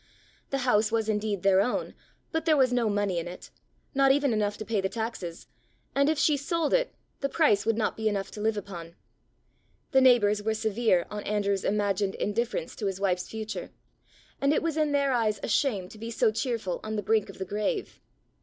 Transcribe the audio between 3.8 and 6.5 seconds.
not even enough to pay the taxes; and if she